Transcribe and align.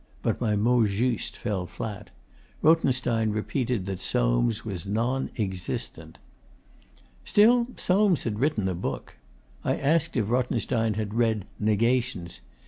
But 0.23 0.41
my 0.41 0.55
mot 0.55 0.87
juste 0.87 1.37
fell 1.37 1.67
flat. 1.67 2.09
Rothenstein 2.63 3.29
repeated 3.29 3.85
that 3.85 3.99
Soames 3.99 4.65
was 4.65 4.87
non 4.87 5.29
existent. 5.37 6.17
Still, 7.23 7.67
Soames 7.77 8.23
had 8.23 8.39
written 8.39 8.67
a 8.67 8.73
book. 8.73 9.17
I 9.63 9.75
asked 9.77 10.17
if 10.17 10.31
Rothenstein 10.31 10.95
had 10.95 11.13
read 11.13 11.45
'Negations. 11.59 12.39